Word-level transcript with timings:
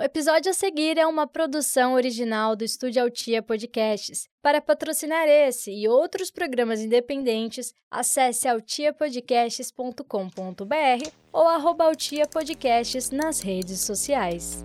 O 0.00 0.02
episódio 0.02 0.50
a 0.50 0.54
seguir 0.54 0.96
é 0.96 1.06
uma 1.06 1.26
produção 1.26 1.92
original 1.92 2.56
do 2.56 2.64
Estúdio 2.64 3.02
Altia 3.02 3.42
Podcasts. 3.42 4.26
Para 4.40 4.58
patrocinar 4.58 5.28
esse 5.28 5.70
e 5.70 5.86
outros 5.86 6.30
programas 6.30 6.80
independentes, 6.80 7.74
acesse 7.90 8.48
altiapodcasts.com.br 8.48 11.10
ou 11.30 11.46
arroba 11.46 11.84
Altia 11.84 12.26
Podcasts 12.26 13.10
nas 13.10 13.42
redes 13.42 13.80
sociais. 13.80 14.64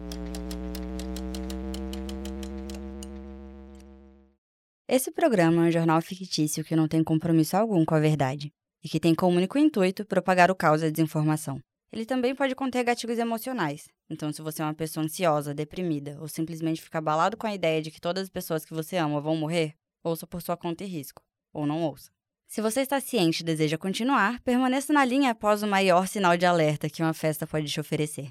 Esse 4.88 5.12
programa 5.12 5.66
é 5.66 5.68
um 5.68 5.72
jornal 5.72 6.02
fictício 6.02 6.64
que 6.64 6.78
não 6.78 6.88
tem 6.88 7.04
compromisso 7.04 7.58
algum 7.58 7.84
com 7.84 7.94
a 7.94 8.00
verdade 8.00 8.54
e 8.82 8.88
que 8.88 9.02
tem 9.02 9.14
como 9.14 9.36
único 9.36 9.58
intuito 9.58 10.06
propagar 10.06 10.50
o 10.50 10.56
caos 10.56 10.82
e 10.82 10.86
a 10.86 10.90
desinformação. 10.90 11.60
Ele 11.92 12.06
também 12.06 12.36
pode 12.36 12.56
conter 12.56 12.84
gatilhos 12.84 13.18
emocionais. 13.20 13.88
Então, 14.10 14.32
se 14.32 14.42
você 14.42 14.62
é 14.62 14.66
uma 14.66 14.74
pessoa 14.74 15.06
ansiosa, 15.06 15.54
deprimida 15.54 16.18
ou 16.20 16.28
simplesmente 16.28 16.82
fica 16.82 16.98
abalado 16.98 17.38
com 17.38 17.48
a 17.48 17.56
ideia 17.56 17.82
de 17.82 17.92
que 17.92 18.02
todas 18.02 18.24
as 18.24 18.30
pessoas 18.30 18.66
que 18.66 18.74
você 18.74 18.98
ama 18.98 19.22
vão 19.22 19.36
morrer, 19.36 19.76
ouça 20.04 20.28
por 20.28 20.42
sua 20.42 20.58
conta 20.58 20.84
e 20.84 20.88
risco, 20.88 21.22
ou 21.54 21.66
não 21.66 21.84
ouça. 21.84 22.12
Se 22.48 22.62
você 22.62 22.82
está 22.82 23.00
ciente 23.00 23.42
e 23.42 23.46
deseja 23.46 23.78
continuar, 23.78 24.40
permaneça 24.42 24.94
na 24.94 25.04
linha 25.04 25.32
após 25.32 25.64
o 25.64 25.68
maior 25.68 26.08
sinal 26.08 26.38
de 26.38 26.46
alerta 26.46 26.90
que 26.90 27.02
uma 27.02 27.14
festa 27.14 27.48
pode 27.48 27.68
te 27.68 27.80
oferecer. 27.80 28.30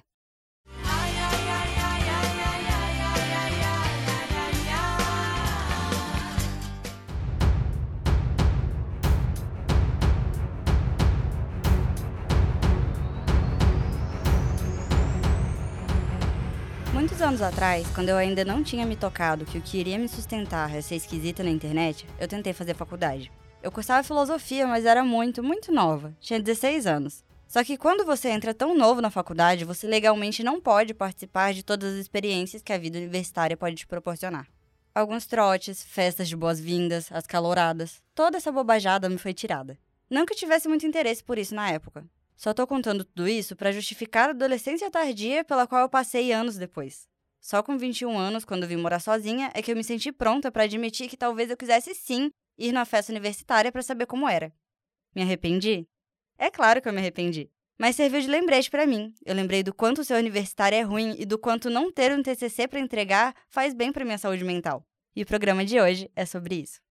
Anos 17.35 17.43
atrás, 17.43 17.85
quando 17.93 18.11
eu 18.11 18.17
ainda 18.17 18.45
não 18.45 18.63
tinha 18.63 18.87
me 18.87 18.95
tocado 18.95 19.45
que 19.45 19.59
o 19.59 19.61
que 19.61 19.79
iria 19.79 19.99
me 19.99 20.09
sustentar 20.09 20.73
é 20.73 20.81
ser 20.81 20.95
esquisita 20.95 21.43
na 21.43 21.51
internet, 21.51 22.07
eu 22.21 22.29
tentei 22.29 22.53
fazer 22.53 22.77
faculdade. 22.77 23.33
Eu 23.61 23.73
cursava 23.73 24.05
filosofia, 24.05 24.69
mas 24.69 24.85
era 24.87 25.03
muito, 25.03 25.43
muito 25.43 25.73
nova. 25.73 26.15
Tinha 26.21 26.39
16 26.39 26.87
anos. 26.87 27.25
Só 27.49 27.65
que 27.65 27.77
quando 27.77 28.05
você 28.05 28.29
entra 28.29 28.55
tão 28.55 28.77
novo 28.77 29.01
na 29.01 29.11
faculdade, 29.11 29.65
você 29.65 29.85
legalmente 29.85 30.45
não 30.45 30.61
pode 30.61 30.95
participar 30.95 31.53
de 31.53 31.65
todas 31.65 31.95
as 31.95 31.99
experiências 31.99 32.63
que 32.63 32.73
a 32.73 32.79
vida 32.79 32.99
universitária 32.99 33.57
pode 33.57 33.75
te 33.75 33.87
proporcionar. 33.87 34.47
Alguns 34.95 35.27
trotes, 35.27 35.83
festas 35.83 36.29
de 36.29 36.37
boas-vindas, 36.37 37.11
as 37.11 37.27
caloradas, 37.27 38.01
toda 38.15 38.37
essa 38.37 38.53
bobajada 38.53 39.09
me 39.09 39.19
foi 39.19 39.35
tirada. 39.35 39.77
Não 40.09 40.25
que 40.25 40.35
eu 40.35 40.39
tivesse 40.39 40.69
muito 40.69 40.87
interesse 40.87 41.25
por 41.25 41.37
isso 41.37 41.53
na 41.53 41.69
época. 41.69 42.05
Só 42.37 42.55
tô 42.55 42.65
contando 42.65 43.05
tudo 43.05 43.27
isso 43.27 43.57
para 43.57 43.73
justificar 43.73 44.29
a 44.29 44.31
adolescência 44.31 44.89
tardia 44.89 45.43
pela 45.43 45.67
qual 45.67 45.81
eu 45.81 45.89
passei 45.89 46.31
anos 46.31 46.57
depois. 46.57 47.13
Só 47.45 47.63
com 47.63 47.77
21 47.77 48.17
anos, 48.17 48.43
quando 48.43 48.67
vim 48.67 48.79
morar 48.79 49.01
sozinha, 49.01 49.51
é 49.53 49.61
que 49.61 49.71
eu 49.71 49.77
me 49.77 49.85
senti 49.85 50.11
pronta 50.11 50.51
para 50.51 50.63
admitir 50.63 51.11
que 51.11 51.17
talvez 51.17 51.51
eu 51.51 51.59
quisesse 51.59 51.95
sim 51.95 52.31
ir 52.57 52.73
na 52.73 52.87
festa 52.87 53.13
universitária 53.13 53.71
para 53.71 53.83
saber 53.83 54.07
como 54.07 54.27
era. 54.27 54.51
Me 55.15 55.21
arrependi? 55.21 55.87
É 56.39 56.51
claro 56.51 56.81
que 56.81 56.89
eu 56.89 56.93
me 56.95 57.01
arrependi. 57.01 57.51
Mas 57.79 57.97
serviu 57.97 58.23
de 58.23 58.29
lembrete 58.29 58.71
para 58.71 58.87
mim. 58.87 59.13
Eu 59.27 59.35
lembrei 59.35 59.63
do 59.63 59.75
quanto 59.75 60.01
o 60.01 60.05
seu 60.05 60.17
universitário 60.17 60.79
é 60.79 60.81
ruim 60.81 61.17
e 61.19 61.27
do 61.27 61.39
quanto 61.39 61.69
não 61.69 61.93
ter 61.93 62.13
um 62.13 62.23
TCC 62.23 62.67
para 62.67 62.81
entregar 62.81 63.35
faz 63.51 63.75
bem 63.75 63.93
para 63.93 64.07
minha 64.07 64.17
saúde 64.17 64.43
mental. 64.43 64.83
E 65.15 65.23
o 65.23 65.27
programa 65.27 65.67
de 65.67 65.79
hoje 65.79 66.11
é 66.17 66.25
sobre 66.25 66.55
isso. 66.55 66.84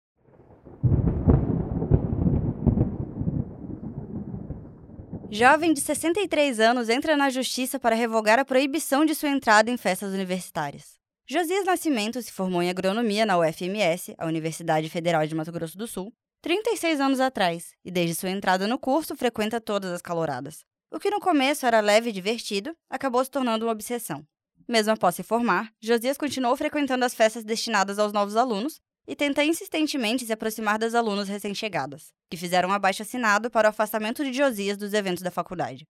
Jovem 5.33 5.71
de 5.71 5.79
63 5.79 6.59
anos 6.59 6.89
entra 6.89 7.15
na 7.15 7.29
justiça 7.29 7.79
para 7.79 7.95
revogar 7.95 8.37
a 8.37 8.43
proibição 8.43 9.05
de 9.05 9.15
sua 9.15 9.29
entrada 9.29 9.71
em 9.71 9.77
festas 9.77 10.13
universitárias. 10.13 10.99
Josias 11.25 11.63
Nascimento 11.63 12.21
se 12.21 12.33
formou 12.33 12.61
em 12.61 12.69
agronomia 12.69 13.25
na 13.25 13.37
UFMS, 13.39 14.13
a 14.17 14.25
Universidade 14.25 14.89
Federal 14.89 15.25
de 15.25 15.33
Mato 15.33 15.49
Grosso 15.49 15.77
do 15.77 15.87
Sul, 15.87 16.11
36 16.41 16.99
anos 16.99 17.21
atrás, 17.21 17.71
e 17.86 17.89
desde 17.89 18.14
sua 18.14 18.30
entrada 18.30 18.67
no 18.67 18.77
curso 18.77 19.15
frequenta 19.15 19.61
todas 19.61 19.93
as 19.93 20.02
caloradas. 20.02 20.65
O 20.91 20.99
que 20.99 21.09
no 21.09 21.21
começo 21.21 21.65
era 21.65 21.80
leve 21.80 22.09
e 22.09 22.14
divertido, 22.14 22.75
acabou 22.89 23.23
se 23.23 23.31
tornando 23.31 23.65
uma 23.65 23.71
obsessão. 23.71 24.27
Mesmo 24.67 24.91
após 24.91 25.15
se 25.15 25.23
formar, 25.23 25.71
Josias 25.80 26.17
continuou 26.17 26.58
frequentando 26.58 27.05
as 27.05 27.14
festas 27.14 27.45
destinadas 27.45 27.99
aos 27.99 28.11
novos 28.11 28.36
alunos 28.36 28.81
e 29.08 29.16
tenta 29.16 29.44
insistentemente 29.44 30.26
se 30.26 30.34
aproximar 30.34 30.78
das 30.78 30.94
alunas 30.94 31.28
recém-chegadas, 31.28 32.10
que 32.30 32.38
fizeram 32.38 32.70
um 32.70 32.73
abaixo-assinado 32.73 33.50
para 33.50 33.67
o 33.67 33.70
afastamento 33.70 34.23
de 34.23 34.34
Josias 34.34 34.78
dos 34.78 34.94
eventos 34.94 35.23
da 35.23 35.32
faculdade. 35.32 35.86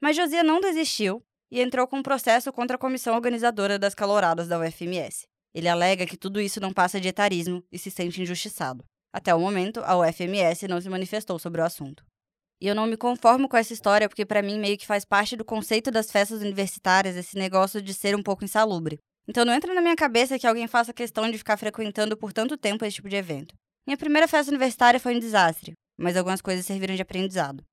Mas 0.00 0.16
Josias 0.16 0.44
não 0.44 0.60
desistiu 0.60 1.22
e 1.50 1.60
entrou 1.60 1.86
com 1.86 1.98
um 1.98 2.02
processo 2.02 2.52
contra 2.52 2.76
a 2.76 2.78
comissão 2.78 3.14
organizadora 3.14 3.78
das 3.78 3.94
caloradas 3.94 4.48
da 4.48 4.58
UFMS. 4.58 5.26
Ele 5.54 5.68
alega 5.68 6.06
que 6.06 6.16
tudo 6.16 6.40
isso 6.40 6.60
não 6.60 6.72
passa 6.72 7.00
de 7.00 7.08
etarismo 7.08 7.62
e 7.70 7.78
se 7.78 7.90
sente 7.90 8.22
injustiçado. 8.22 8.84
Até 9.12 9.34
o 9.34 9.38
momento, 9.38 9.80
a 9.84 9.96
UFMS 9.98 10.66
não 10.66 10.80
se 10.80 10.88
manifestou 10.88 11.38
sobre 11.38 11.60
o 11.60 11.64
assunto. 11.64 12.02
E 12.60 12.66
eu 12.66 12.74
não 12.74 12.86
me 12.86 12.96
conformo 12.96 13.48
com 13.48 13.56
essa 13.56 13.72
história 13.72 14.08
porque 14.08 14.24
para 14.24 14.40
mim 14.40 14.58
meio 14.58 14.78
que 14.78 14.86
faz 14.86 15.04
parte 15.04 15.36
do 15.36 15.44
conceito 15.44 15.90
das 15.90 16.10
festas 16.10 16.40
universitárias 16.40 17.16
esse 17.16 17.36
negócio 17.36 17.82
de 17.82 17.92
ser 17.92 18.16
um 18.16 18.22
pouco 18.22 18.44
insalubre. 18.44 18.98
Então 19.26 19.44
não 19.44 19.54
entra 19.54 19.72
na 19.72 19.80
minha 19.80 19.96
cabeça 19.96 20.38
que 20.38 20.46
alguém 20.46 20.66
faça 20.66 20.92
questão 20.92 21.30
de 21.30 21.38
ficar 21.38 21.56
frequentando 21.56 22.16
por 22.16 22.32
tanto 22.32 22.56
tempo 22.56 22.84
esse 22.84 22.96
tipo 22.96 23.08
de 23.08 23.16
evento. 23.16 23.54
Minha 23.86 23.96
primeira 23.96 24.28
festa 24.28 24.50
universitária 24.50 25.00
foi 25.00 25.14
um 25.14 25.18
desastre, 25.18 25.72
mas 25.96 26.16
algumas 26.16 26.40
coisas 26.40 26.66
serviram 26.66 26.94
de 26.94 27.02
aprendizado. 27.02 27.64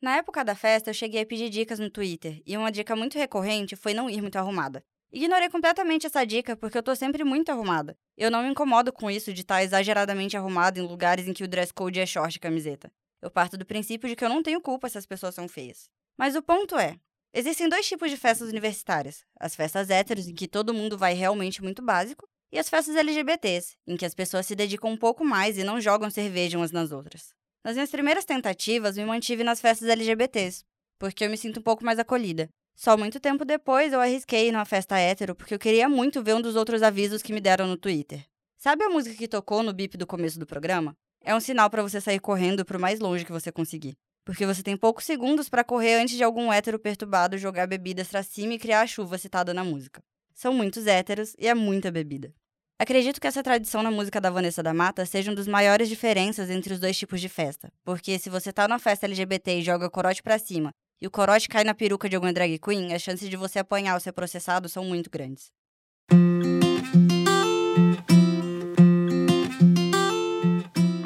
Na 0.00 0.16
época 0.16 0.44
da 0.44 0.54
festa, 0.54 0.90
eu 0.90 0.94
cheguei 0.94 1.22
a 1.22 1.26
pedir 1.26 1.48
dicas 1.48 1.78
no 1.78 1.90
Twitter, 1.90 2.42
e 2.46 2.56
uma 2.56 2.70
dica 2.70 2.94
muito 2.94 3.18
recorrente 3.18 3.76
foi 3.76 3.94
não 3.94 4.10
ir 4.10 4.20
muito 4.20 4.36
arrumada. 4.36 4.82
Ignorei 5.12 5.48
completamente 5.48 6.06
essa 6.06 6.24
dica 6.24 6.56
porque 6.56 6.76
eu 6.76 6.82
tô 6.82 6.94
sempre 6.94 7.24
muito 7.24 7.50
arrumada. 7.50 7.96
Eu 8.16 8.30
não 8.30 8.42
me 8.42 8.50
incomodo 8.50 8.92
com 8.92 9.10
isso 9.10 9.32
de 9.32 9.40
estar 9.40 9.62
exageradamente 9.62 10.36
arrumada 10.36 10.78
em 10.78 10.82
lugares 10.82 11.26
em 11.26 11.32
que 11.32 11.44
o 11.44 11.48
dress 11.48 11.72
code 11.72 12.00
é 12.00 12.04
short 12.04 12.36
e 12.36 12.40
camiseta. 12.40 12.92
Eu 13.22 13.30
parto 13.30 13.56
do 13.56 13.64
princípio 13.64 14.08
de 14.08 14.16
que 14.16 14.24
eu 14.24 14.28
não 14.28 14.42
tenho 14.42 14.60
culpa 14.60 14.88
se 14.88 14.98
as 14.98 15.06
pessoas 15.06 15.34
são 15.34 15.48
feias. 15.48 15.88
Mas 16.18 16.36
o 16.36 16.42
ponto 16.42 16.76
é, 16.76 16.98
Existem 17.38 17.68
dois 17.68 17.86
tipos 17.86 18.10
de 18.10 18.16
festas 18.16 18.48
universitárias: 18.48 19.22
as 19.38 19.54
festas 19.54 19.90
héteros, 19.90 20.26
em 20.26 20.34
que 20.34 20.48
todo 20.48 20.72
mundo 20.72 20.96
vai 20.96 21.12
realmente 21.12 21.62
muito 21.62 21.82
básico, 21.82 22.26
e 22.50 22.58
as 22.58 22.66
festas 22.66 22.96
LGBTs, 22.96 23.76
em 23.86 23.94
que 23.94 24.06
as 24.06 24.14
pessoas 24.14 24.46
se 24.46 24.56
dedicam 24.56 24.90
um 24.90 24.96
pouco 24.96 25.22
mais 25.22 25.58
e 25.58 25.62
não 25.62 25.78
jogam 25.78 26.08
cerveja 26.08 26.56
umas 26.56 26.72
nas 26.72 26.92
outras. 26.92 27.34
Nas 27.62 27.74
minhas 27.74 27.90
primeiras 27.90 28.24
tentativas, 28.24 28.96
me 28.96 29.04
mantive 29.04 29.44
nas 29.44 29.60
festas 29.60 29.86
LGBTs, 29.86 30.64
porque 30.98 31.26
eu 31.26 31.28
me 31.28 31.36
sinto 31.36 31.60
um 31.60 31.62
pouco 31.62 31.84
mais 31.84 31.98
acolhida. 31.98 32.48
Só 32.74 32.96
muito 32.96 33.20
tempo 33.20 33.44
depois 33.44 33.92
eu 33.92 34.00
arrisquei 34.00 34.50
numa 34.50 34.64
festa 34.64 34.98
hétero 34.98 35.34
porque 35.34 35.52
eu 35.52 35.58
queria 35.58 35.90
muito 35.90 36.22
ver 36.22 36.36
um 36.36 36.40
dos 36.40 36.56
outros 36.56 36.82
avisos 36.82 37.20
que 37.20 37.34
me 37.34 37.40
deram 37.40 37.66
no 37.66 37.76
Twitter. 37.76 38.24
Sabe 38.56 38.82
a 38.82 38.88
música 38.88 39.14
que 39.14 39.28
tocou 39.28 39.62
no 39.62 39.74
bip 39.74 39.98
do 39.98 40.06
começo 40.06 40.38
do 40.38 40.46
programa? 40.46 40.96
É 41.22 41.34
um 41.34 41.40
sinal 41.40 41.68
para 41.68 41.82
você 41.82 42.00
sair 42.00 42.18
correndo 42.18 42.64
pro 42.64 42.80
mais 42.80 42.98
longe 42.98 43.26
que 43.26 43.32
você 43.32 43.52
conseguir 43.52 43.94
porque 44.26 44.44
você 44.44 44.60
tem 44.60 44.76
poucos 44.76 45.04
segundos 45.04 45.48
para 45.48 45.62
correr 45.62 45.94
antes 45.94 46.16
de 46.16 46.24
algum 46.24 46.52
hétero 46.52 46.80
perturbado 46.80 47.38
jogar 47.38 47.68
bebidas 47.68 48.08
pra 48.08 48.24
cima 48.24 48.54
e 48.54 48.58
criar 48.58 48.80
a 48.80 48.86
chuva 48.86 49.16
citada 49.16 49.54
na 49.54 49.62
música. 49.62 50.02
São 50.34 50.52
muitos 50.52 50.88
héteros 50.88 51.34
e 51.38 51.46
é 51.46 51.54
muita 51.54 51.92
bebida. 51.92 52.34
Acredito 52.76 53.20
que 53.20 53.26
essa 53.28 53.42
tradição 53.42 53.84
na 53.84 53.90
música 53.90 54.20
da 54.20 54.28
Vanessa 54.28 54.64
da 54.64 54.74
Mata 54.74 55.06
seja 55.06 55.30
uma 55.30 55.36
das 55.36 55.46
maiores 55.46 55.88
diferenças 55.88 56.50
entre 56.50 56.74
os 56.74 56.80
dois 56.80 56.98
tipos 56.98 57.20
de 57.20 57.28
festa, 57.28 57.72
porque 57.84 58.18
se 58.18 58.28
você 58.28 58.52
tá 58.52 58.66
numa 58.66 58.80
festa 58.80 59.06
LGBT 59.06 59.60
e 59.60 59.62
joga 59.62 59.88
corote 59.88 60.22
pra 60.22 60.38
cima 60.40 60.72
e 61.00 61.06
o 61.06 61.10
corote 61.10 61.48
cai 61.48 61.62
na 61.62 61.72
peruca 61.72 62.08
de 62.08 62.16
alguma 62.16 62.32
drag 62.32 62.58
queen, 62.58 62.92
as 62.92 63.02
chances 63.02 63.30
de 63.30 63.36
você 63.36 63.60
apanhar 63.60 63.94
ou 63.94 64.00
ser 64.00 64.12
processado 64.12 64.68
são 64.68 64.84
muito 64.84 65.08
grandes. 65.08 65.52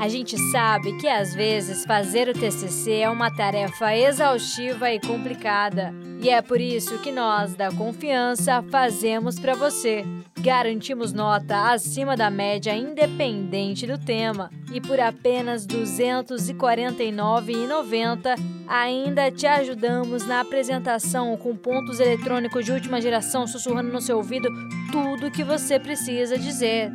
A 0.00 0.08
gente 0.08 0.36
sabe 0.50 0.96
que 0.96 1.06
às 1.06 1.32
vezes 1.34 1.84
fazer 1.84 2.26
o 2.26 2.32
TCC 2.32 3.00
é 3.00 3.10
uma 3.10 3.30
tarefa 3.30 3.94
exaustiva 3.94 4.90
e 4.90 4.98
complicada. 4.98 5.92
E 6.22 6.30
é 6.30 6.40
por 6.40 6.58
isso 6.58 6.96
que 7.00 7.12
nós, 7.12 7.54
da 7.54 7.70
Confiança, 7.70 8.64
fazemos 8.70 9.38
para 9.38 9.54
você. 9.54 10.02
Garantimos 10.40 11.12
nota 11.12 11.70
acima 11.70 12.16
da 12.16 12.30
média 12.30 12.74
independente 12.74 13.86
do 13.86 13.98
tema 13.98 14.50
e 14.72 14.80
por 14.80 14.98
apenas 14.98 15.66
R$ 15.66 15.82
249,90 15.82 18.38
ainda 18.66 19.30
te 19.30 19.46
ajudamos 19.46 20.24
na 20.24 20.40
apresentação 20.40 21.36
com 21.36 21.54
pontos 21.54 22.00
eletrônicos 22.00 22.64
de 22.64 22.72
última 22.72 23.02
geração 23.02 23.46
sussurrando 23.46 23.92
no 23.92 24.00
seu 24.00 24.16
ouvido 24.16 24.48
tudo 24.90 25.26
o 25.26 25.30
que 25.30 25.44
você 25.44 25.78
precisa 25.78 26.38
dizer. 26.38 26.90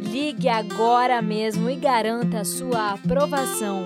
Ligue 0.00 0.48
agora 0.48 1.20
mesmo 1.20 1.68
e 1.68 1.76
garanta 1.76 2.44
sua 2.44 2.92
aprovação. 2.92 3.84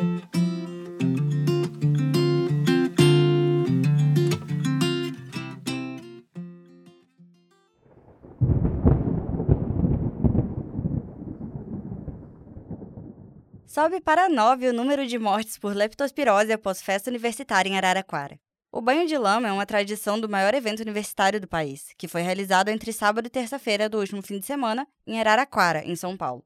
Sobe 13.66 14.00
para 14.00 14.28
9 14.28 14.68
o 14.68 14.72
número 14.72 15.04
de 15.04 15.18
mortes 15.18 15.58
por 15.58 15.74
leptospirose 15.74 16.52
após 16.52 16.80
festa 16.80 17.10
universitária 17.10 17.68
em 17.68 17.76
Araraquara. 17.76 18.38
O 18.76 18.80
banho 18.80 19.06
de 19.06 19.16
lama 19.16 19.46
é 19.46 19.52
uma 19.52 19.64
tradição 19.64 20.18
do 20.18 20.28
maior 20.28 20.52
evento 20.52 20.80
universitário 20.80 21.40
do 21.40 21.46
país, 21.46 21.94
que 21.96 22.08
foi 22.08 22.22
realizado 22.22 22.70
entre 22.70 22.92
sábado 22.92 23.24
e 23.24 23.30
terça-feira 23.30 23.88
do 23.88 24.00
último 24.00 24.20
fim 24.20 24.40
de 24.40 24.46
semana 24.46 24.84
em 25.06 25.20
Araraquara, 25.20 25.84
em 25.84 25.94
São 25.94 26.16
Paulo. 26.16 26.44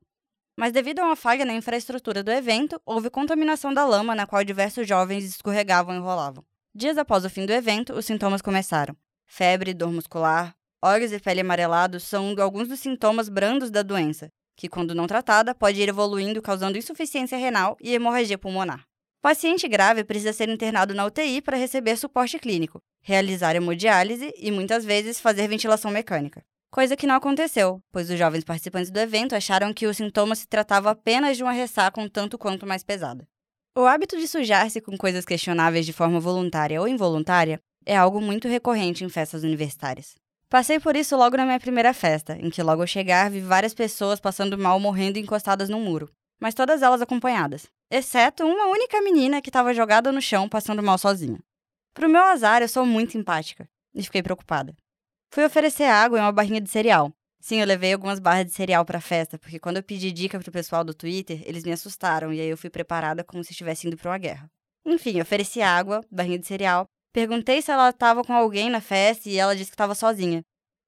Mas 0.54 0.70
devido 0.70 0.98
a 0.98 1.06
uma 1.06 1.16
falha 1.16 1.46
na 1.46 1.54
infraestrutura 1.54 2.22
do 2.22 2.30
evento, 2.30 2.78
houve 2.84 3.08
contaminação 3.08 3.72
da 3.72 3.86
lama 3.86 4.14
na 4.14 4.26
qual 4.26 4.44
diversos 4.44 4.86
jovens 4.86 5.24
escorregavam 5.24 5.96
e 5.96 6.00
rolavam. 6.00 6.44
Dias 6.74 6.98
após 6.98 7.24
o 7.24 7.30
fim 7.30 7.46
do 7.46 7.52
evento, 7.54 7.94
os 7.94 8.04
sintomas 8.04 8.42
começaram. 8.42 8.94
Febre, 9.24 9.72
dor 9.72 9.90
muscular, 9.90 10.54
olhos 10.84 11.12
e 11.12 11.18
pele 11.18 11.40
amarelados 11.40 12.02
são 12.02 12.34
alguns 12.38 12.68
dos 12.68 12.78
sintomas 12.78 13.30
brandos 13.30 13.70
da 13.70 13.82
doença, 13.82 14.30
que, 14.54 14.68
quando 14.68 14.94
não 14.94 15.06
tratada, 15.06 15.54
pode 15.54 15.80
ir 15.80 15.88
evoluindo 15.88 16.42
causando 16.42 16.76
insuficiência 16.76 17.38
renal 17.38 17.74
e 17.80 17.94
hemorragia 17.94 18.36
pulmonar. 18.36 18.86
Paciente 19.20 19.66
grave 19.66 20.04
precisa 20.04 20.32
ser 20.32 20.48
internado 20.48 20.94
na 20.94 21.04
UTI 21.04 21.42
para 21.42 21.56
receber 21.56 21.96
suporte 21.96 22.38
clínico, 22.38 22.78
realizar 23.02 23.56
hemodiálise 23.56 24.32
e, 24.36 24.48
muitas 24.52 24.84
vezes, 24.84 25.18
fazer 25.18 25.48
ventilação 25.48 25.90
mecânica. 25.90 26.44
Coisa 26.70 26.96
que 26.96 27.06
não 27.06 27.16
aconteceu, 27.16 27.82
pois 27.90 28.08
os 28.08 28.16
jovens 28.16 28.44
participantes 28.44 28.92
do 28.92 29.00
evento 29.00 29.34
acharam 29.34 29.74
que 29.74 29.88
o 29.88 29.94
sintoma 29.94 30.36
se 30.36 30.46
tratava 30.46 30.90
apenas 30.90 31.36
de 31.36 31.42
uma 31.42 31.50
ressaca 31.50 32.00
um 32.00 32.08
tanto 32.08 32.38
quanto 32.38 32.64
mais 32.64 32.84
pesada. 32.84 33.26
O 33.76 33.86
hábito 33.86 34.16
de 34.16 34.28
sujar-se 34.28 34.80
com 34.80 34.96
coisas 34.96 35.24
questionáveis 35.24 35.84
de 35.84 35.92
forma 35.92 36.20
voluntária 36.20 36.80
ou 36.80 36.86
involuntária 36.86 37.60
é 37.84 37.96
algo 37.96 38.20
muito 38.20 38.46
recorrente 38.46 39.04
em 39.04 39.08
festas 39.08 39.42
universitárias. 39.42 40.14
Passei 40.48 40.78
por 40.78 40.94
isso 40.94 41.16
logo 41.16 41.36
na 41.36 41.44
minha 41.44 41.58
primeira 41.58 41.92
festa, 41.92 42.38
em 42.38 42.50
que 42.50 42.62
logo 42.62 42.82
ao 42.82 42.86
chegar 42.86 43.30
vi 43.30 43.40
várias 43.40 43.74
pessoas 43.74 44.20
passando 44.20 44.56
mal 44.56 44.78
morrendo 44.78 45.18
encostadas 45.18 45.68
num 45.68 45.80
muro, 45.80 46.08
mas 46.40 46.54
todas 46.54 46.82
elas 46.82 47.02
acompanhadas 47.02 47.66
exceto 47.90 48.44
uma 48.44 48.66
única 48.66 49.00
menina 49.00 49.40
que 49.40 49.48
estava 49.48 49.74
jogada 49.74 50.12
no 50.12 50.20
chão 50.20 50.48
passando 50.48 50.82
mal 50.82 50.98
sozinha. 50.98 51.38
Pro 51.94 52.08
meu 52.08 52.22
azar, 52.22 52.62
eu 52.62 52.68
sou 52.68 52.84
muito 52.86 53.16
empática 53.16 53.68
e 53.94 54.02
fiquei 54.02 54.22
preocupada. 54.22 54.74
Fui 55.32 55.44
oferecer 55.44 55.84
água 55.84 56.18
e 56.18 56.20
uma 56.20 56.32
barrinha 56.32 56.60
de 56.60 56.70
cereal. 56.70 57.12
Sim, 57.40 57.60
eu 57.60 57.66
levei 57.66 57.92
algumas 57.92 58.18
barras 58.18 58.46
de 58.46 58.52
cereal 58.52 58.84
para 58.84 58.98
a 58.98 59.00
festa, 59.00 59.38
porque 59.38 59.58
quando 59.58 59.76
eu 59.76 59.82
pedi 59.82 60.10
dica 60.10 60.38
pro 60.38 60.50
pessoal 60.50 60.82
do 60.82 60.92
Twitter, 60.92 61.42
eles 61.46 61.64
me 61.64 61.72
assustaram 61.72 62.32
e 62.32 62.40
aí 62.40 62.48
eu 62.48 62.56
fui 62.56 62.68
preparada 62.68 63.22
como 63.22 63.44
se 63.44 63.52
estivesse 63.52 63.86
indo 63.86 63.96
para 63.96 64.10
uma 64.10 64.18
guerra. 64.18 64.50
Enfim, 64.84 65.20
ofereci 65.20 65.62
água, 65.62 66.04
barrinha 66.10 66.38
de 66.38 66.46
cereal, 66.46 66.86
perguntei 67.12 67.62
se 67.62 67.70
ela 67.70 67.90
estava 67.90 68.24
com 68.24 68.32
alguém 68.32 68.70
na 68.70 68.80
festa 68.80 69.28
e 69.28 69.36
ela 69.36 69.54
disse 69.54 69.70
que 69.70 69.74
estava 69.74 69.94
sozinha. 69.94 70.42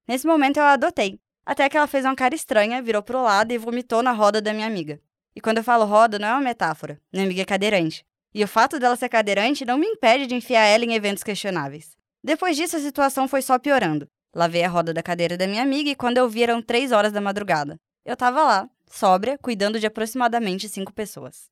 Nesse 0.08 0.26
momento 0.26 0.56
eu 0.56 0.64
a 0.64 0.72
adotei, 0.72 1.20
até 1.46 1.68
que 1.68 1.76
ela 1.76 1.86
fez 1.86 2.04
uma 2.04 2.16
cara 2.16 2.34
estranha, 2.34 2.82
virou 2.82 3.02
pro 3.02 3.22
lado 3.22 3.52
e 3.52 3.58
vomitou 3.58 4.02
na 4.02 4.12
roda 4.12 4.40
da 4.40 4.52
minha 4.52 4.66
amiga. 4.66 5.00
E 5.34 5.40
quando 5.40 5.58
eu 5.58 5.64
falo 5.64 5.84
roda, 5.84 6.18
não 6.18 6.28
é 6.28 6.32
uma 6.32 6.40
metáfora. 6.40 7.00
Minha 7.12 7.24
amiga 7.24 7.42
é 7.42 7.44
cadeirante. 7.44 8.04
E 8.34 8.44
o 8.44 8.48
fato 8.48 8.78
dela 8.78 8.96
ser 8.96 9.08
cadeirante 9.08 9.64
não 9.64 9.78
me 9.78 9.86
impede 9.86 10.26
de 10.26 10.34
enfiar 10.34 10.64
ela 10.64 10.84
em 10.84 10.94
eventos 10.94 11.22
questionáveis. 11.22 11.96
Depois 12.22 12.56
disso, 12.56 12.76
a 12.76 12.80
situação 12.80 13.26
foi 13.26 13.42
só 13.42 13.58
piorando. 13.58 14.08
Lavei 14.34 14.62
a 14.62 14.68
roda 14.68 14.94
da 14.94 15.02
cadeira 15.02 15.36
da 15.36 15.46
minha 15.46 15.62
amiga 15.62 15.90
e 15.90 15.96
quando 15.96 16.18
eu 16.18 16.28
vi 16.28 16.42
eram 16.42 16.62
três 16.62 16.92
horas 16.92 17.12
da 17.12 17.20
madrugada. 17.20 17.76
Eu 18.04 18.16
tava 18.16 18.42
lá, 18.42 18.68
sóbria, 18.88 19.36
cuidando 19.38 19.80
de 19.80 19.86
aproximadamente 19.86 20.68
cinco 20.68 20.92
pessoas. 20.92 21.50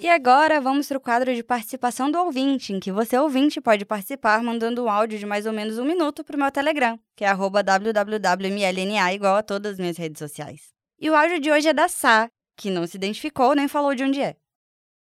E 0.00 0.08
agora 0.08 0.60
vamos 0.60 0.86
para 0.86 0.96
o 0.96 1.00
quadro 1.00 1.34
de 1.34 1.42
participação 1.42 2.08
do 2.08 2.18
ouvinte, 2.18 2.72
em 2.72 2.78
que 2.78 2.92
você, 2.92 3.18
ouvinte, 3.18 3.60
pode 3.60 3.84
participar 3.84 4.40
mandando 4.42 4.84
um 4.84 4.88
áudio 4.88 5.18
de 5.18 5.26
mais 5.26 5.44
ou 5.44 5.52
menos 5.52 5.76
um 5.76 5.84
minuto 5.84 6.22
para 6.22 6.36
o 6.36 6.38
meu 6.38 6.52
Telegram, 6.52 7.00
que 7.16 7.24
é 7.24 7.34
www.mlna, 7.34 9.12
igual 9.12 9.36
a 9.36 9.42
todas 9.42 9.72
as 9.72 9.78
minhas 9.78 9.96
redes 9.96 10.20
sociais. 10.20 10.77
E 11.00 11.08
o 11.08 11.14
áudio 11.14 11.38
de 11.38 11.48
hoje 11.48 11.68
é 11.68 11.72
da 11.72 11.86
Sá, 11.86 12.28
que 12.56 12.70
não 12.70 12.84
se 12.84 12.96
identificou 12.96 13.54
nem 13.54 13.68
falou 13.68 13.94
de 13.94 14.02
onde 14.02 14.20
é. 14.20 14.34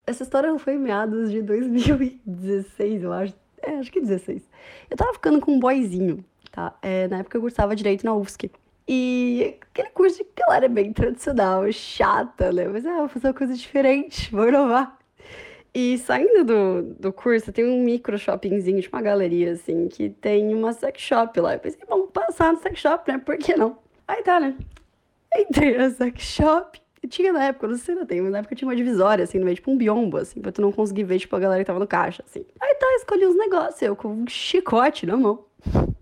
Essa 0.06 0.24
história 0.24 0.56
foi 0.58 0.74
em 0.74 0.78
meados 0.78 1.30
de 1.30 1.40
2016, 1.40 3.02
eu 3.02 3.12
acho. 3.14 3.34
É, 3.62 3.76
acho 3.76 3.90
que 3.90 3.98
16. 3.98 4.46
Eu 4.90 4.96
tava 4.96 5.14
ficando 5.14 5.40
com 5.40 5.52
um 5.52 5.58
boyzinho, 5.58 6.22
tá? 6.50 6.76
É, 6.82 7.08
na 7.08 7.20
época 7.20 7.38
eu 7.38 7.40
cursava 7.40 7.74
Direito 7.74 8.04
na 8.04 8.14
UFSC. 8.14 8.50
E 8.86 9.56
aquele 9.70 9.88
curso 9.88 10.18
de 10.18 10.26
galera 10.36 10.68
bem 10.68 10.92
tradicional, 10.92 11.70
chata, 11.72 12.52
né? 12.52 12.68
Mas, 12.68 12.84
ah, 12.84 12.98
vou 12.98 13.08
fazer 13.08 13.28
uma 13.28 13.34
coisa 13.34 13.54
diferente, 13.54 14.30
vou 14.30 14.48
inovar. 14.48 14.98
E 15.72 15.96
saindo 15.96 16.44
do, 16.44 16.82
do 16.98 17.10
curso, 17.12 17.52
tem 17.52 17.64
um 17.64 17.82
micro 17.82 18.18
shoppingzinho, 18.18 18.82
tipo 18.82 18.96
uma 18.96 19.02
galeria, 19.02 19.52
assim, 19.52 19.88
que 19.88 20.10
tem 20.10 20.54
uma 20.54 20.74
sex 20.74 21.00
shop 21.00 21.40
lá. 21.40 21.54
Eu 21.54 21.60
pensei, 21.60 21.80
vamos 21.88 22.10
passar 22.10 22.52
no 22.52 22.58
sex 22.58 22.78
shop, 22.78 23.10
né? 23.10 23.16
Por 23.16 23.38
que 23.38 23.56
não? 23.56 23.78
Aí 24.06 24.22
tá, 24.22 24.38
né? 24.38 24.54
Entrei 25.36 25.76
na 25.76 25.90
sex 25.90 26.22
shop. 26.22 26.80
Tinha 27.08 27.32
na 27.32 27.44
época, 27.44 27.66
não 27.66 27.76
sei 27.78 27.96
se 27.96 28.06
tem, 28.06 28.20
mas 28.20 28.30
na 28.30 28.38
época 28.38 28.54
tinha 28.54 28.68
uma 28.68 28.76
divisória, 28.76 29.24
assim, 29.24 29.38
no 29.38 29.44
meio, 29.44 29.54
tipo 29.54 29.70
um 29.70 29.76
biombo, 29.76 30.18
assim, 30.18 30.40
pra 30.40 30.52
tu 30.52 30.60
não 30.60 30.70
conseguir 30.70 31.04
ver, 31.04 31.18
tipo, 31.18 31.34
a 31.34 31.38
galera 31.38 31.62
que 31.62 31.66
tava 31.66 31.78
no 31.78 31.86
caixa, 31.86 32.22
assim. 32.26 32.44
Aí 32.60 32.74
tá, 32.74 32.86
escolhi 32.96 33.26
uns 33.26 33.36
negócios, 33.36 33.80
eu 33.80 33.96
com 33.96 34.08
um 34.08 34.26
chicote 34.26 35.06
na 35.06 35.16
mão. 35.16 35.46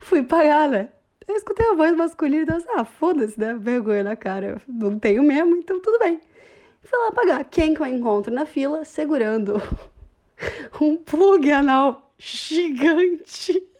Fui 0.00 0.22
pagar, 0.24 0.68
né? 0.68 0.88
Eu 1.26 1.36
escutei 1.36 1.66
a 1.66 1.74
voz 1.74 1.96
masculina 1.96 2.42
e 2.42 2.56
disse, 2.56 2.68
ah, 2.76 2.84
foda-se, 2.84 3.38
né? 3.38 3.54
Vergonha 3.54 4.04
na 4.04 4.16
cara. 4.16 4.46
Eu 4.46 4.60
não 4.66 4.98
tenho 4.98 5.22
mesmo, 5.22 5.56
então 5.56 5.80
tudo 5.80 5.98
bem. 5.98 6.20
Fui 6.82 6.98
lá 6.98 7.12
pagar. 7.12 7.44
Quem 7.44 7.72
que 7.72 7.80
eu 7.80 7.86
encontro 7.86 8.32
na 8.32 8.44
fila 8.44 8.84
segurando 8.84 9.62
um 10.80 10.96
plug 10.96 11.50
anal 11.50 12.12
gigante? 12.18 13.62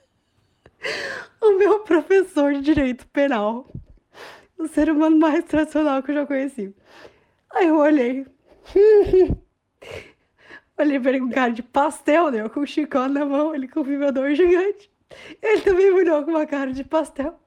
O 1.40 1.58
meu 1.58 1.80
professor 1.80 2.52
de 2.52 2.60
direito 2.60 3.06
penal 3.06 3.66
o 4.64 4.68
ser 4.68 4.90
humano 4.90 5.18
mais 5.18 5.44
tradicional 5.44 6.02
que 6.02 6.10
eu 6.10 6.14
já 6.16 6.26
conheci. 6.26 6.74
Aí 7.50 7.68
eu 7.68 7.76
olhei. 7.76 8.26
olhei 10.78 11.00
pra 11.00 11.10
ele 11.10 11.20
com 11.20 11.30
cara 11.30 11.52
de 11.52 11.62
pastel, 11.62 12.30
né? 12.30 12.48
Com 12.48 12.60
o 12.60 12.66
chicó 12.66 13.08
na 13.08 13.24
mão, 13.24 13.54
ele 13.54 13.68
com 13.68 13.80
o 13.80 13.84
vibrador 13.84 14.34
gigante. 14.34 14.90
Ele 15.42 15.60
também 15.60 15.92
me 15.92 16.00
olhou 16.00 16.24
com 16.24 16.30
uma 16.30 16.46
cara 16.46 16.72
de 16.72 16.82
pastel. 16.82 17.38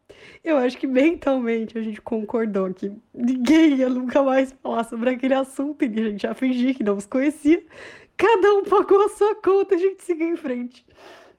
Eu 0.44 0.58
acho 0.58 0.78
que 0.78 0.88
mentalmente 0.88 1.78
a 1.78 1.81
gente 1.81 2.02
concordou 2.02 2.74
que 2.74 2.92
ninguém 3.14 3.75
ia 3.75 3.90
nunca 3.90 4.24
mais 4.24 4.54
falar 4.63 4.84
sobre 4.86 5.10
aquele 5.10 5.34
assunto 5.34 5.84
e 5.84 5.88
a 5.88 6.10
gente 6.10 6.22
já 6.22 6.34
fingia 6.34 6.74
que 6.74 6.84
não 6.84 6.96
os 6.96 7.06
conhecia. 7.06 7.63
Cada 8.16 8.56
um 8.56 8.63
pagou 8.63 9.06
a 9.06 9.10
sua 9.10 9.36
conta, 9.36 9.75
a 9.75 9.78
gente 9.78 10.04
seguiu 10.04 10.30
em 10.30 10.38
frente. 10.38 10.86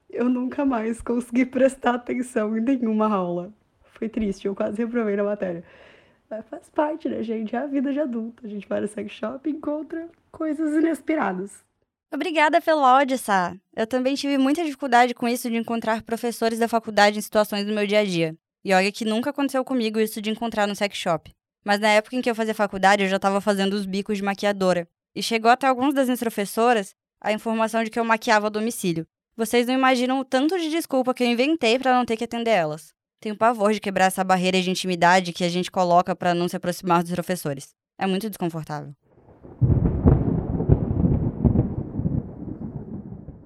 Eu 0.09 0.29
nunca 0.29 0.65
mais 0.65 1.01
consegui 1.01 1.45
prestar 1.45 1.95
atenção 1.95 2.57
em 2.57 2.61
nenhuma 2.61 3.07
aula. 3.13 3.53
Foi 3.99 4.07
triste, 4.07 4.47
eu 4.47 4.55
quase 4.55 4.77
reprovei 4.77 5.17
na 5.17 5.25
matéria. 5.25 5.61
Mas 6.29 6.47
faz 6.47 6.69
parte, 6.69 7.09
né, 7.09 7.21
gente? 7.21 7.53
É 7.53 7.59
a 7.59 7.67
vida 7.67 7.91
de 7.91 7.99
adulto. 7.99 8.45
A 8.45 8.49
gente 8.49 8.65
vai 8.65 8.79
no 8.79 8.87
sex 8.87 9.11
shop 9.11 9.49
e 9.49 9.51
encontra 9.51 10.07
coisas 10.31 10.71
inesperadas. 10.73 11.65
Obrigada 12.09 12.61
pelo 12.61 12.85
áudio, 12.85 13.17
Sá. 13.17 13.55
Eu 13.75 13.85
também 13.85 14.15
tive 14.15 14.37
muita 14.37 14.63
dificuldade 14.63 15.13
com 15.13 15.27
isso 15.27 15.49
de 15.49 15.57
encontrar 15.57 16.01
professores 16.01 16.59
da 16.59 16.67
faculdade 16.69 17.19
em 17.19 17.21
situações 17.21 17.65
do 17.65 17.73
meu 17.73 17.85
dia 17.85 17.99
a 17.99 18.05
dia. 18.05 18.37
E 18.63 18.73
olha 18.73 18.89
que 18.89 19.03
nunca 19.03 19.31
aconteceu 19.31 19.65
comigo 19.65 19.99
isso 19.99 20.21
de 20.21 20.29
encontrar 20.29 20.65
no 20.65 20.75
sex 20.75 20.97
shop. 20.97 21.35
Mas 21.65 21.81
na 21.81 21.89
época 21.89 22.15
em 22.15 22.21
que 22.21 22.29
eu 22.29 22.35
fazia 22.35 22.55
faculdade, 22.55 23.03
eu 23.03 23.09
já 23.09 23.17
estava 23.17 23.41
fazendo 23.41 23.73
os 23.73 23.85
bicos 23.85 24.17
de 24.17 24.23
maquiadora. 24.23 24.87
E 25.13 25.21
chegou 25.21 25.51
até 25.51 25.67
alguns 25.67 25.93
das 25.93 26.05
minhas 26.05 26.21
professoras 26.21 26.95
a 27.19 27.33
informação 27.33 27.83
de 27.83 27.89
que 27.89 27.99
eu 27.99 28.05
maquiava 28.05 28.47
a 28.47 28.49
domicílio. 28.49 29.05
Vocês 29.35 29.67
não 29.67 29.73
imaginam 29.73 30.21
o 30.21 30.25
tanto 30.25 30.57
de 30.57 30.69
desculpa 30.69 31.13
que 31.13 31.21
eu 31.21 31.27
inventei 31.27 31.77
para 31.77 31.93
não 31.93 32.05
ter 32.05 32.15
que 32.15 32.23
atender 32.23 32.51
elas. 32.51 32.97
Tenho 33.21 33.35
pavor 33.35 33.73
de 33.73 33.81
quebrar 33.81 34.05
essa 34.05 34.23
barreira 34.23 34.61
de 34.61 34.69
intimidade 34.69 35.33
que 35.33 35.43
a 35.43 35.49
gente 35.49 35.69
coloca 35.69 36.15
para 36.15 36.33
não 36.33 36.47
se 36.47 36.55
aproximar 36.55 37.03
dos 37.03 37.11
professores. 37.11 37.75
É 37.97 38.07
muito 38.07 38.29
desconfortável. 38.29 38.93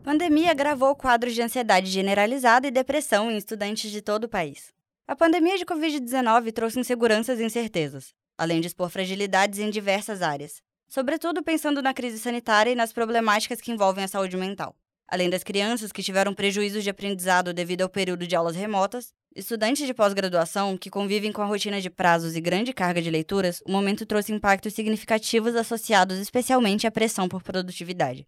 Pandemia 0.03 0.51
agravou 0.51 0.95
quadros 0.95 1.33
de 1.33 1.41
ansiedade 1.41 1.89
generalizada 1.89 2.67
e 2.67 2.71
depressão 2.71 3.31
em 3.31 3.37
estudantes 3.37 3.89
de 3.89 3.99
todo 3.99 4.25
o 4.25 4.29
país. 4.29 4.71
A 5.07 5.15
pandemia 5.15 5.57
de 5.57 5.65
Covid-19 5.65 6.51
trouxe 6.51 6.79
inseguranças 6.79 7.39
e 7.39 7.43
incertezas, 7.43 8.13
além 8.37 8.61
de 8.61 8.67
expor 8.67 8.89
fragilidades 8.89 9.57
em 9.57 9.71
diversas 9.71 10.21
áreas, 10.21 10.61
sobretudo 10.87 11.41
pensando 11.41 11.81
na 11.81 11.95
crise 11.95 12.19
sanitária 12.19 12.69
e 12.69 12.75
nas 12.75 12.93
problemáticas 12.93 13.59
que 13.59 13.71
envolvem 13.71 14.03
a 14.03 14.07
saúde 14.07 14.37
mental. 14.37 14.75
Além 15.07 15.29
das 15.29 15.43
crianças 15.43 15.91
que 15.91 16.03
tiveram 16.03 16.33
prejuízos 16.33 16.83
de 16.83 16.89
aprendizado 16.89 17.53
devido 17.53 17.81
ao 17.81 17.89
período 17.89 18.27
de 18.27 18.35
aulas 18.35 18.55
remotas, 18.55 19.13
estudantes 19.35 19.85
de 19.85 19.93
pós-graduação 19.93 20.77
que 20.77 20.89
convivem 20.89 21.31
com 21.31 21.41
a 21.41 21.45
rotina 21.45 21.81
de 21.81 21.89
prazos 21.89 22.35
e 22.35 22.41
grande 22.41 22.73
carga 22.73 23.01
de 23.01 23.09
leituras, 23.09 23.61
o 23.65 23.71
momento 23.71 24.05
trouxe 24.05 24.31
impactos 24.31 24.73
significativos 24.73 25.55
associados 25.55 26.19
especialmente 26.19 26.85
à 26.85 26.91
pressão 26.91 27.27
por 27.27 27.41
produtividade. 27.41 28.27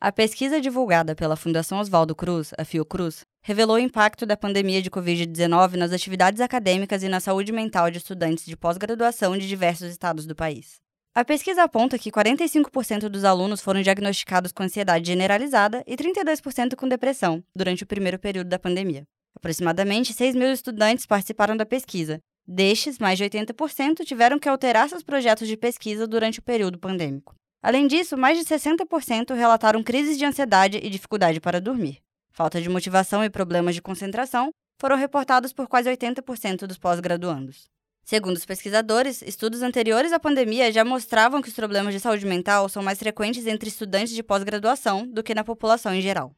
A 0.00 0.12
pesquisa 0.12 0.60
divulgada 0.60 1.14
pela 1.14 1.36
Fundação 1.36 1.78
Oswaldo 1.78 2.14
Cruz, 2.14 2.52
a 2.58 2.64
Fiocruz, 2.64 3.24
revelou 3.42 3.76
o 3.76 3.80
impacto 3.80 4.26
da 4.26 4.36
pandemia 4.36 4.82
de 4.82 4.90
Covid-19 4.90 5.74
nas 5.74 5.92
atividades 5.92 6.40
acadêmicas 6.40 7.02
e 7.02 7.08
na 7.08 7.20
saúde 7.20 7.52
mental 7.52 7.90
de 7.90 7.98
estudantes 7.98 8.44
de 8.44 8.56
pós-graduação 8.56 9.38
de 9.38 9.48
diversos 9.48 9.88
estados 9.88 10.26
do 10.26 10.34
país. 10.34 10.76
A 11.14 11.24
pesquisa 11.24 11.62
aponta 11.62 11.98
que 11.98 12.12
45% 12.12 13.08
dos 13.08 13.24
alunos 13.24 13.62
foram 13.62 13.80
diagnosticados 13.80 14.52
com 14.52 14.62
ansiedade 14.62 15.06
generalizada 15.06 15.82
e 15.86 15.96
32% 15.96 16.76
com 16.76 16.86
depressão 16.86 17.42
durante 17.54 17.84
o 17.84 17.86
primeiro 17.86 18.18
período 18.18 18.48
da 18.48 18.58
pandemia. 18.58 19.06
Aproximadamente 19.36 20.14
6 20.14 20.34
mil 20.34 20.50
estudantes 20.50 21.04
participaram 21.04 21.56
da 21.56 21.66
pesquisa. 21.66 22.18
Destes, 22.48 22.98
mais 22.98 23.18
de 23.18 23.24
80% 23.24 24.04
tiveram 24.04 24.38
que 24.38 24.48
alterar 24.48 24.88
seus 24.88 25.02
projetos 25.02 25.46
de 25.46 25.56
pesquisa 25.56 26.06
durante 26.06 26.38
o 26.38 26.42
período 26.42 26.78
pandêmico. 26.78 27.34
Além 27.62 27.86
disso, 27.86 28.16
mais 28.16 28.38
de 28.38 28.44
60% 28.44 29.34
relataram 29.34 29.82
crises 29.82 30.16
de 30.16 30.24
ansiedade 30.24 30.78
e 30.82 30.88
dificuldade 30.88 31.40
para 31.40 31.60
dormir. 31.60 31.98
Falta 32.32 32.60
de 32.60 32.68
motivação 32.68 33.24
e 33.24 33.30
problemas 33.30 33.74
de 33.74 33.82
concentração 33.82 34.50
foram 34.80 34.96
reportados 34.96 35.52
por 35.52 35.68
quase 35.68 35.90
80% 35.90 36.66
dos 36.66 36.78
pós-graduandos. 36.78 37.64
Segundo 38.04 38.36
os 38.36 38.46
pesquisadores, 38.46 39.20
estudos 39.20 39.62
anteriores 39.62 40.12
à 40.12 40.20
pandemia 40.20 40.70
já 40.70 40.84
mostravam 40.84 41.42
que 41.42 41.48
os 41.48 41.54
problemas 41.54 41.92
de 41.92 41.98
saúde 41.98 42.24
mental 42.24 42.68
são 42.68 42.82
mais 42.82 42.98
frequentes 42.98 43.46
entre 43.46 43.68
estudantes 43.68 44.14
de 44.14 44.22
pós-graduação 44.22 45.06
do 45.06 45.22
que 45.22 45.34
na 45.34 45.42
população 45.42 45.92
em 45.92 46.00
geral. 46.00 46.32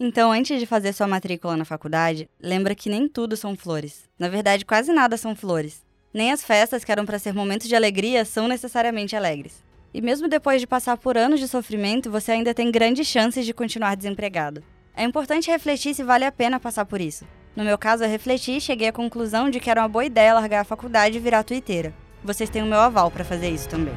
Então, 0.00 0.30
antes 0.30 0.60
de 0.60 0.66
fazer 0.66 0.92
sua 0.92 1.08
matrícula 1.08 1.56
na 1.56 1.64
faculdade, 1.64 2.30
lembra 2.40 2.74
que 2.74 2.88
nem 2.88 3.08
tudo 3.08 3.36
são 3.36 3.56
flores. 3.56 4.04
Na 4.16 4.28
verdade, 4.28 4.64
quase 4.64 4.92
nada 4.92 5.16
são 5.16 5.34
flores. 5.34 5.84
Nem 6.14 6.30
as 6.30 6.44
festas 6.44 6.84
que 6.84 6.92
eram 6.92 7.04
para 7.04 7.18
ser 7.18 7.34
momentos 7.34 7.66
de 7.66 7.74
alegria 7.74 8.24
são 8.24 8.46
necessariamente 8.46 9.16
alegres. 9.16 9.64
E 9.92 10.00
mesmo 10.00 10.28
depois 10.28 10.60
de 10.60 10.68
passar 10.68 10.96
por 10.96 11.18
anos 11.18 11.40
de 11.40 11.48
sofrimento, 11.48 12.12
você 12.12 12.30
ainda 12.30 12.54
tem 12.54 12.70
grandes 12.70 13.08
chances 13.08 13.44
de 13.44 13.52
continuar 13.52 13.96
desempregado. 13.96 14.62
É 14.94 15.02
importante 15.02 15.50
refletir 15.50 15.94
se 15.94 16.04
vale 16.04 16.24
a 16.24 16.30
pena 16.30 16.60
passar 16.60 16.84
por 16.84 17.00
isso. 17.00 17.26
No 17.56 17.64
meu 17.64 17.76
caso, 17.76 18.04
eu 18.04 18.08
refleti 18.08 18.56
e 18.56 18.60
cheguei 18.60 18.86
à 18.86 18.92
conclusão 18.92 19.50
de 19.50 19.58
que 19.58 19.68
era 19.68 19.80
uma 19.80 19.88
boa 19.88 20.04
ideia 20.04 20.34
largar 20.34 20.60
a 20.60 20.64
faculdade 20.64 21.16
e 21.16 21.20
virar 21.20 21.42
tuiteira. 21.42 21.92
Vocês 22.22 22.48
têm 22.48 22.62
o 22.62 22.66
meu 22.66 22.78
aval 22.78 23.10
para 23.10 23.24
fazer 23.24 23.50
isso 23.50 23.68
também. 23.68 23.94